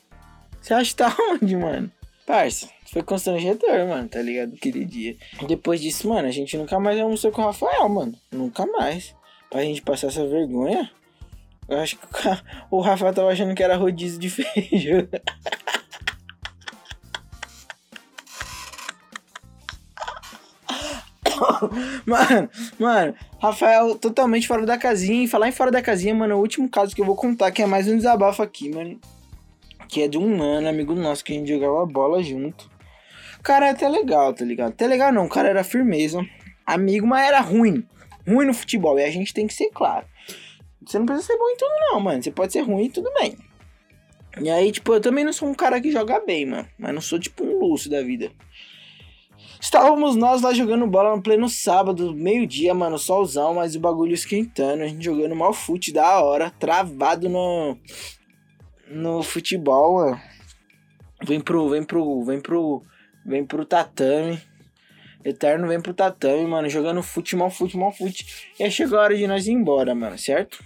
Você 0.61 0.73
acha 0.73 0.89
que 0.91 0.95
tá 0.95 1.15
onde, 1.31 1.55
mano? 1.55 1.91
Parça, 2.25 2.69
foi 2.91 3.01
constrangedor, 3.03 3.87
mano, 3.87 4.07
tá 4.07 4.21
ligado? 4.21 4.53
Aquele 4.53 4.85
dia. 4.85 5.15
Depois 5.47 5.81
disso, 5.81 6.07
mano, 6.07 6.27
a 6.27 6.31
gente 6.31 6.55
nunca 6.57 6.79
mais 6.79 6.99
almoçou 6.99 7.31
com 7.31 7.41
o 7.41 7.45
Rafael, 7.45 7.89
mano. 7.89 8.13
Nunca 8.31 8.65
mais. 8.65 9.15
Pra 9.49 9.63
gente 9.63 9.81
passar 9.81 10.07
essa 10.07 10.25
vergonha. 10.27 10.89
Eu 11.67 11.79
acho 11.79 11.97
que 11.97 12.05
o 12.69 12.81
Rafael 12.81 13.13
tava 13.13 13.29
achando 13.29 13.55
que 13.55 13.63
era 13.63 13.77
rodízio 13.77 14.19
de 14.19 14.29
feijão. 14.29 15.07
Mano, 22.05 22.49
mano, 22.79 23.15
Rafael 23.39 23.95
totalmente 23.95 24.47
fora 24.47 24.65
da 24.65 24.77
casinha. 24.77 25.23
E 25.23 25.27
falar 25.27 25.47
em 25.47 25.51
fora 25.51 25.71
da 25.71 25.81
casinha, 25.81 26.13
mano, 26.13 26.33
é 26.33 26.35
o 26.35 26.39
último 26.39 26.69
caso 26.69 26.95
que 26.95 27.01
eu 27.01 27.05
vou 27.05 27.15
contar, 27.15 27.51
que 27.51 27.61
é 27.61 27.65
mais 27.65 27.87
um 27.87 27.95
desabafo 27.95 28.41
aqui, 28.41 28.69
mano. 28.69 28.99
Que 29.87 30.03
é 30.03 30.07
de 30.07 30.17
um 30.17 30.37
mano, 30.37 30.67
amigo 30.67 30.95
nosso, 30.95 31.23
que 31.23 31.33
a 31.33 31.35
gente 31.35 31.49
jogava 31.49 31.85
bola 31.85 32.21
junto. 32.23 32.69
O 33.39 33.43
cara 33.43 33.67
é 33.67 33.69
até 33.71 33.89
legal, 33.89 34.33
tá 34.33 34.45
ligado? 34.45 34.69
Até 34.69 34.87
legal 34.87 35.11
não, 35.11 35.25
o 35.25 35.29
cara 35.29 35.49
era 35.49 35.63
firmeza. 35.63 36.23
Amigo, 36.65 37.07
mas 37.07 37.27
era 37.27 37.39
ruim. 37.41 37.85
Ruim 38.27 38.45
no 38.45 38.53
futebol. 38.53 38.97
E 38.99 39.03
a 39.03 39.09
gente 39.09 39.33
tem 39.33 39.47
que 39.47 39.53
ser 39.53 39.69
claro. 39.71 40.05
Você 40.85 40.97
não 40.97 41.05
precisa 41.05 41.27
ser 41.27 41.37
bom 41.37 41.49
em 41.49 41.57
tudo, 41.57 41.71
não, 41.81 41.99
mano. 41.99 42.21
Você 42.21 42.31
pode 42.31 42.53
ser 42.53 42.61
ruim 42.61 42.85
e 42.85 42.89
tudo 42.89 43.11
bem. 43.19 43.35
E 44.39 44.49
aí, 44.49 44.71
tipo, 44.71 44.93
eu 44.93 45.01
também 45.01 45.25
não 45.25 45.33
sou 45.33 45.49
um 45.49 45.53
cara 45.53 45.81
que 45.81 45.91
joga 45.91 46.19
bem, 46.19 46.45
mano. 46.45 46.67
Mas 46.77 46.93
não 46.93 47.01
sou 47.01 47.19
tipo 47.19 47.43
um 47.43 47.59
Lúcio 47.59 47.89
da 47.89 48.01
vida. 48.01 48.31
Estávamos 49.61 50.15
nós 50.15 50.41
lá 50.41 50.51
jogando 50.53 50.87
bola 50.87 51.15
no 51.15 51.21
pleno 51.21 51.47
sábado, 51.47 52.15
meio-dia, 52.15 52.73
mano, 52.73 52.97
solzão, 52.97 53.53
mas 53.53 53.75
o 53.75 53.79
bagulho 53.79 54.11
esquentando, 54.11 54.81
a 54.81 54.87
gente 54.87 55.05
jogando 55.05 55.35
mal 55.35 55.53
fute 55.53 55.93
da 55.93 56.19
hora, 56.19 56.49
travado 56.49 57.29
no 57.29 57.77
no 58.87 59.21
futebol, 59.21 59.97
mano. 59.97 60.21
Vem 61.23 61.39
pro, 61.39 61.69
vem 61.69 61.83
pro, 61.83 62.25
vem 62.25 62.41
pro, 62.41 62.83
vem 63.23 63.45
pro 63.45 63.63
tatame. 63.63 64.41
Eterno 65.23 65.67
vem 65.67 65.79
pro 65.79 65.93
tatame, 65.93 66.43
mano, 66.47 66.67
jogando 66.67 67.03
fute, 67.03 67.35
mal 67.35 67.51
fute, 67.51 67.77
mal 67.77 67.91
fute. 67.91 68.49
E 68.59 68.63
aí 68.63 68.71
chegou 68.71 68.97
a 68.97 69.03
hora 69.03 69.15
de 69.15 69.27
nós 69.27 69.45
ir 69.45 69.51
embora, 69.51 69.93
mano, 69.93 70.17
certo? 70.17 70.57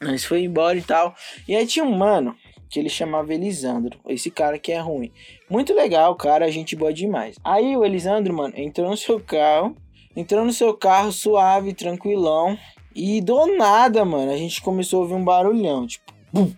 Nós 0.00 0.24
foi 0.24 0.44
embora 0.44 0.78
e 0.78 0.82
tal. 0.82 1.16
E 1.48 1.56
aí 1.56 1.66
tinha 1.66 1.84
um 1.84 1.98
mano 1.98 2.36
que 2.68 2.78
ele 2.78 2.88
chamava 2.88 3.32
Elisandro. 3.32 3.98
Esse 4.06 4.30
cara 4.30 4.58
que 4.58 4.72
é 4.72 4.78
ruim. 4.78 5.12
Muito 5.48 5.74
legal, 5.74 6.14
cara, 6.16 6.50
gente 6.50 6.76
boa 6.76 6.92
demais. 6.92 7.36
Aí 7.42 7.76
o 7.76 7.84
Elisandro, 7.84 8.34
mano, 8.34 8.54
entrou 8.56 8.90
no 8.90 8.96
seu 8.96 9.20
carro. 9.20 9.76
Entrou 10.14 10.44
no 10.44 10.52
seu 10.52 10.74
carro 10.74 11.12
suave, 11.12 11.72
tranquilão. 11.72 12.58
E 12.94 13.20
do 13.20 13.56
nada, 13.56 14.04
mano, 14.04 14.32
a 14.32 14.36
gente 14.36 14.60
começou 14.60 15.00
a 15.00 15.02
ouvir 15.02 15.14
um 15.14 15.24
barulhão. 15.24 15.86
Tipo, 15.86 16.12
bum, 16.32 16.52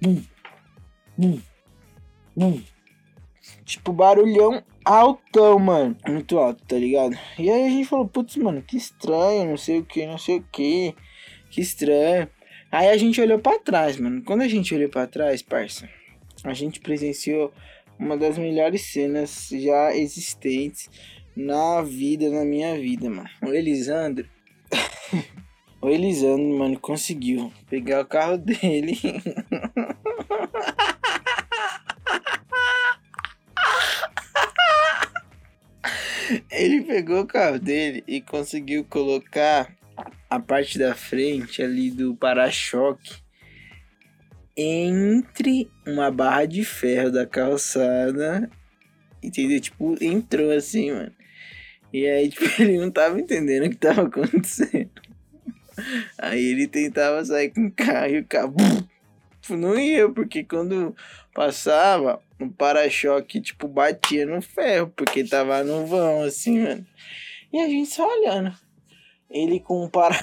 bum, 0.00 0.22
bum, 1.16 1.40
bum. 2.36 2.62
Tipo, 3.64 3.92
barulhão 3.92 4.62
altão, 4.84 5.58
mano. 5.58 5.96
Muito 6.06 6.38
alto, 6.38 6.64
tá 6.64 6.76
ligado? 6.76 7.18
E 7.38 7.50
aí 7.50 7.66
a 7.66 7.70
gente 7.70 7.88
falou, 7.88 8.06
putz, 8.06 8.36
mano, 8.36 8.62
que 8.62 8.76
estranho, 8.76 9.50
não 9.50 9.56
sei 9.56 9.80
o 9.80 9.84
que, 9.84 10.06
não 10.06 10.18
sei 10.18 10.38
o 10.38 10.44
que. 10.50 10.94
Que 11.50 11.60
estranho. 11.60 12.28
Aí 12.70 12.88
a 12.88 12.96
gente 12.96 13.20
olhou 13.20 13.38
pra 13.38 13.58
trás, 13.58 13.96
mano. 13.98 14.22
Quando 14.22 14.42
a 14.42 14.48
gente 14.48 14.74
olhou 14.74 14.88
pra 14.88 15.06
trás, 15.06 15.40
parça, 15.42 15.88
a 16.44 16.52
gente 16.52 16.80
presenciou 16.80 17.52
uma 17.98 18.16
das 18.16 18.36
melhores 18.36 18.82
cenas 18.82 19.48
já 19.50 19.94
existentes 19.96 20.90
na 21.34 21.82
vida, 21.82 22.28
na 22.30 22.44
minha 22.44 22.78
vida, 22.78 23.08
mano. 23.08 23.28
O 23.42 23.48
Elisandro. 23.48 24.28
o 25.80 25.88
Elisandro, 25.88 26.58
mano, 26.58 26.78
conseguiu 26.78 27.52
pegar 27.70 28.02
o 28.02 28.06
carro 28.06 28.36
dele. 28.36 28.98
Ele 36.50 36.82
pegou 36.82 37.20
o 37.20 37.26
carro 37.26 37.58
dele 37.58 38.04
e 38.06 38.20
conseguiu 38.20 38.84
colocar 38.84 39.77
a 40.28 40.38
parte 40.38 40.78
da 40.78 40.94
frente 40.94 41.62
ali 41.62 41.90
do 41.90 42.14
para-choque 42.14 43.16
entre 44.56 45.70
uma 45.86 46.10
barra 46.10 46.44
de 46.44 46.64
ferro 46.64 47.10
da 47.10 47.24
calçada. 47.24 48.50
Entendeu? 49.22 49.60
Tipo, 49.60 49.96
entrou 50.00 50.50
assim, 50.50 50.90
mano. 50.92 51.12
E 51.92 52.06
aí, 52.06 52.28
tipo, 52.30 52.44
ele 52.60 52.78
não 52.78 52.90
tava 52.90 53.20
entendendo 53.20 53.66
o 53.66 53.70
que 53.70 53.76
tava 53.76 54.02
acontecendo. 54.02 54.90
Aí 56.18 56.44
ele 56.44 56.66
tentava 56.66 57.24
sair 57.24 57.50
com 57.50 57.66
o 57.66 57.72
carro 57.72 58.08
e 58.08 58.18
o 58.18 58.24
carro 58.24 58.54
não 59.48 59.78
ia, 59.78 60.08
porque 60.08 60.44
quando 60.44 60.94
passava, 61.32 62.20
o 62.40 62.50
para-choque, 62.50 63.40
tipo, 63.40 63.68
batia 63.68 64.26
no 64.26 64.42
ferro, 64.42 64.92
porque 64.94 65.24
tava 65.24 65.62
no 65.62 65.86
vão, 65.86 66.22
assim, 66.22 66.60
mano. 66.60 66.86
E 67.52 67.58
a 67.60 67.68
gente 67.68 67.88
só 67.88 68.06
olhando. 68.06 68.52
Ele 69.30 69.60
com 69.60 69.84
um 69.84 69.88
para. 69.88 70.18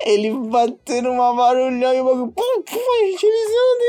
Ele 0.00 0.30
batendo 0.32 1.10
uma 1.10 1.34
barulhão 1.34 1.94
e 1.94 2.00
o 2.00 2.04
bagulho. 2.04 2.32
Pum, 2.32 2.62
pum, 2.62 2.76
a 2.76 3.06
gente, 3.06 3.24
Elisandro. 3.24 3.84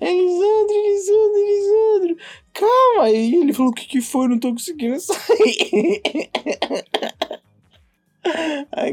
Elisandro, 0.00 0.74
Elisandro, 0.74 1.36
Elisandro. 1.38 2.16
Calma. 2.52 3.04
Aí 3.04 3.34
ele 3.36 3.52
falou: 3.52 3.70
O 3.70 3.74
que, 3.74 3.86
que 3.86 4.00
foi? 4.00 4.26
Não 4.26 4.40
tô 4.40 4.50
conseguindo 4.50 4.98
sair. 4.98 6.02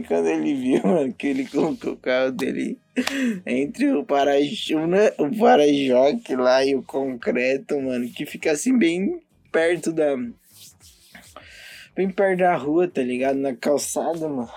Quando 0.07 0.27
ele 0.27 0.53
viu, 0.53 0.81
mano, 0.87 1.13
que 1.13 1.27
ele 1.27 1.45
colocou 1.45 1.93
o 1.93 1.97
carro 1.97 2.31
dele 2.31 2.79
entre 3.45 3.91
o 3.91 4.03
para-choque 4.03 4.73
o 5.17 5.37
para 5.37 6.41
lá 6.41 6.65
e 6.65 6.75
o 6.75 6.81
concreto, 6.81 7.79
mano, 7.79 8.09
que 8.09 8.25
fica 8.25 8.51
assim 8.51 8.77
bem 8.77 9.21
perto 9.51 9.91
da. 9.91 10.15
Bem 11.95 12.09
perto 12.09 12.39
da 12.39 12.55
rua, 12.55 12.87
tá 12.87 13.01
ligado? 13.01 13.37
Na 13.37 13.55
calçada, 13.55 14.29
mano. 14.29 14.49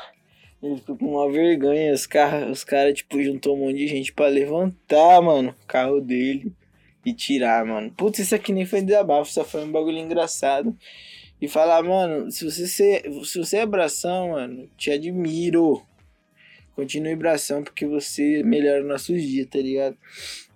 Ele 0.62 0.76
ficou 0.76 0.96
com 0.96 1.06
uma 1.06 1.30
vergonha. 1.30 1.92
Os 1.92 2.06
caras, 2.06 2.50
os 2.50 2.64
cara, 2.64 2.92
tipo, 2.92 3.22
juntou 3.22 3.56
um 3.56 3.66
monte 3.66 3.78
de 3.78 3.88
gente 3.88 4.12
pra 4.12 4.28
levantar, 4.28 5.20
mano, 5.22 5.54
o 5.62 5.66
carro 5.66 6.00
dele 6.00 6.52
e 7.04 7.12
tirar, 7.14 7.64
mano. 7.64 7.90
Putz, 7.92 8.18
isso 8.18 8.34
aqui 8.34 8.52
nem 8.52 8.66
foi 8.66 8.82
desabafo, 8.82 9.32
só 9.32 9.44
foi 9.44 9.64
um 9.64 9.72
bagulho 9.72 9.98
engraçado. 9.98 10.76
E 11.40 11.48
falar, 11.48 11.82
mano, 11.82 12.30
se 12.30 12.44
você, 12.44 12.66
se, 12.66 13.02
se 13.24 13.38
você 13.38 13.58
é 13.58 13.66
bração, 13.66 14.30
mano, 14.30 14.68
te 14.76 14.90
admiro. 14.90 15.82
Continue 16.76 17.16
bração, 17.16 17.62
porque 17.62 17.86
você 17.86 18.42
melhora 18.42 18.82
nossos 18.82 19.22
dias, 19.22 19.46
tá 19.46 19.58
ligado? 19.58 19.96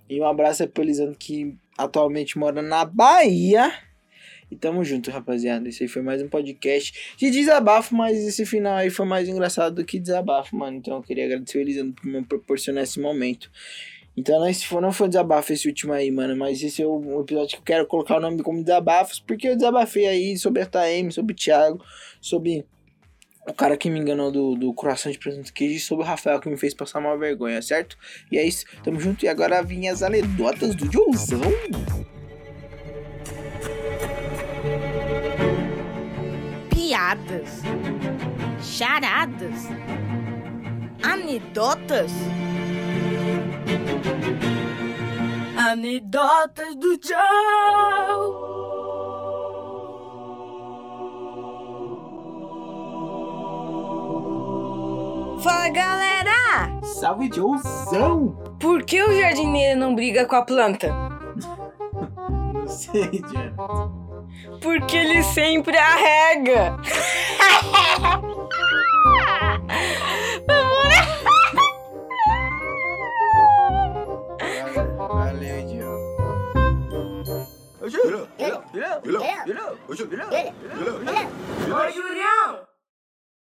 E 0.08 0.20
um 0.20 0.26
abraço 0.26 0.62
aí 0.62 0.68
pro 0.68 0.82
Elisandro 0.82 1.16
que 1.18 1.56
atualmente 1.76 2.38
mora 2.38 2.60
na 2.60 2.84
Bahia. 2.84 3.72
E 4.50 4.56
tamo 4.56 4.84
junto, 4.84 5.10
rapaziada. 5.10 5.68
Esse 5.68 5.84
aí 5.84 5.88
foi 5.88 6.02
mais 6.02 6.22
um 6.22 6.28
podcast 6.28 7.16
de 7.16 7.30
desabafo, 7.30 7.94
mas 7.94 8.18
esse 8.18 8.44
final 8.44 8.76
aí 8.76 8.90
foi 8.90 9.06
mais 9.06 9.28
engraçado 9.28 9.76
do 9.76 9.84
que 9.84 9.98
desabafo, 9.98 10.54
mano. 10.54 10.76
Então 10.76 10.96
eu 10.96 11.02
queria 11.02 11.24
agradecer 11.24 11.58
o 11.58 11.60
Elisandro 11.62 11.94
por 11.94 12.06
me 12.06 12.22
proporcionar 12.22 12.84
esse 12.84 13.00
momento. 13.00 13.50
Então 14.16 14.38
não, 14.38 14.52
se 14.52 14.66
for, 14.66 14.80
não 14.80 14.92
foi 14.92 15.08
desabafo 15.08 15.52
esse 15.52 15.66
último 15.66 15.92
aí, 15.92 16.10
mano. 16.10 16.36
Mas 16.36 16.62
esse 16.62 16.82
é 16.82 16.86
o 16.86 17.20
episódio 17.20 17.56
que 17.56 17.56
eu 17.56 17.64
quero 17.64 17.86
colocar 17.86 18.16
o 18.16 18.20
nome 18.20 18.42
como 18.42 18.62
desabafos. 18.62 19.18
Porque 19.18 19.48
eu 19.48 19.56
desabafei 19.56 20.06
aí 20.06 20.38
sobre 20.38 20.62
a 20.62 20.66
TM, 20.66 21.10
sobre 21.10 21.32
o 21.32 21.36
Thiago, 21.36 21.84
sobre 22.20 22.64
o 23.46 23.52
cara 23.52 23.76
que 23.76 23.90
me 23.90 23.98
enganou 23.98 24.30
do, 24.30 24.54
do 24.54 24.72
coração 24.72 25.10
de 25.10 25.18
presunto 25.18 25.52
queijo 25.52 25.76
e 25.76 25.80
sobre 25.80 26.04
o 26.04 26.06
Rafael 26.06 26.40
que 26.40 26.48
me 26.48 26.56
fez 26.56 26.72
passar 26.72 26.98
uma 26.98 27.16
vergonha, 27.16 27.60
certo? 27.60 27.96
E 28.30 28.38
é 28.38 28.46
isso, 28.46 28.64
tamo 28.82 29.00
junto. 29.00 29.24
E 29.24 29.28
agora 29.28 29.62
vinha 29.62 29.92
as 29.92 30.02
anedotas 30.02 30.74
do 30.74 30.90
Joãozão. 30.90 31.40
Piadas, 36.70 37.62
charadas, 38.62 39.68
anedotas. 41.02 42.10
Anedotas 45.56 46.74
do 46.76 46.98
Joe. 47.02 48.54
Fala 55.42 55.68
galera! 55.68 56.80
Salve 56.82 57.30
Joãozão! 57.34 58.36
Por 58.58 58.82
que 58.82 59.02
o 59.02 59.12
jardineiro 59.18 59.78
não 59.78 59.94
briga 59.94 60.24
com 60.26 60.36
a 60.36 60.42
planta? 60.42 60.88
Não 62.54 62.68
sei, 62.68 63.10
Diana. 63.10 63.54
Porque 64.62 64.96
ele 64.96 65.22
sempre 65.22 65.76
arrega! 65.76 66.78
对。 79.94 80.52